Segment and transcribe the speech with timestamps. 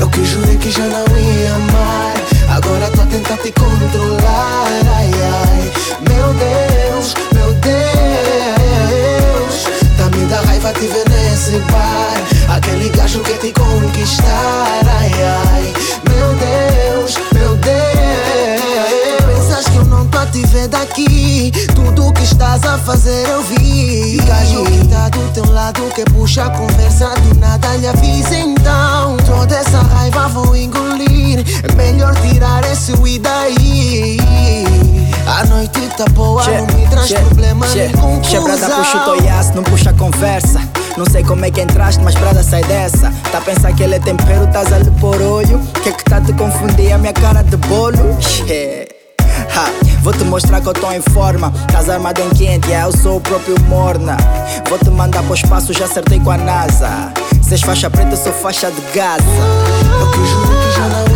[0.00, 2.20] Eu que jurei que já não ia mais.
[2.56, 4.66] Agora tô a tentar te controlar.
[4.96, 5.72] Ai, ai.
[6.08, 8.84] Meu Deus, meu Deus.
[9.96, 12.56] Tá me dá raiva te ver nesse bar.
[12.56, 14.87] Aquele gajo que te conquistar.
[22.88, 24.16] Fazer eu vi.
[24.26, 29.14] Gajo que tá do teu lado que puxa a conversa do nada lhe avisa então.
[29.26, 31.44] Toda essa raiva vou engolir.
[31.68, 34.16] É melhor tirar esse e daí.
[35.26, 37.78] A noite tá boa, Che, não me traz che, problema che.
[37.88, 38.24] nem confusão.
[38.24, 40.60] Chebrada puxa o toiaço, não puxa conversa.
[40.96, 43.12] Não sei como é que entraste, mas Prada sai dessa.
[43.30, 45.60] Tá a pensar que ele é tempero, estás ali por olho.
[45.82, 48.16] Que é que tá te confundir a minha cara de bolo?
[48.46, 48.88] Yeah.
[49.54, 49.70] Ha,
[50.08, 51.52] vou te mostrar que eu tô em forma.
[51.68, 54.16] Estás armado em quente, yeah, eu sou o próprio Morna.
[54.66, 57.12] Vou te mandar pro espaço, já acertei com a NASA.
[57.42, 59.22] Se és faixa preta, eu sou faixa de Gaza.
[60.00, 61.07] Eu que juro que já não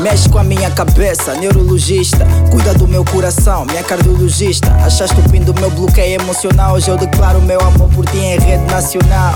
[0.00, 2.26] Mexe com a minha cabeça, neurologista.
[2.50, 4.72] Cuida do meu coração, minha cardiologista.
[4.84, 6.74] Achaste o fim do meu bloqueio emocional?
[6.74, 9.34] Hoje eu declaro meu amor por ti em rede nacional.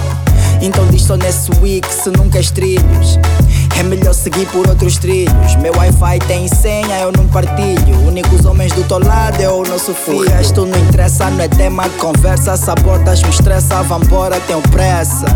[0.63, 3.19] Então diz só nesse week se nunca és trilhos.
[3.79, 5.55] É melhor seguir por outros trilhos.
[5.57, 8.07] Meu Wi-Fi tem senha, eu não partilho.
[8.07, 10.21] Únicos homens do teu lado é o nosso filho.
[10.21, 12.57] O resto não interessa, não é tema de conversa.
[12.57, 15.27] Sabotas me estressa, vambora, tenho pressa.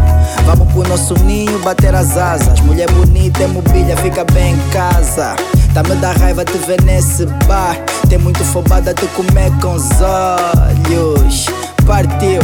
[0.46, 2.60] Vamos pro nosso ninho bater as asas.
[2.60, 5.36] Mulher bonita é mobília, fica bem em casa.
[5.74, 7.76] Tá me dá raiva te ver nesse bar.
[8.08, 11.46] Tem muito fobada te comer com os olhos.
[11.86, 12.40] Partiu,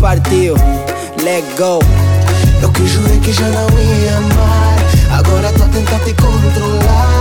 [0.00, 0.54] partiu,
[1.22, 1.78] let go.
[2.60, 4.59] Eu que jurei que já não ia mais.
[5.20, 7.19] Agora tô a tentar te controlar.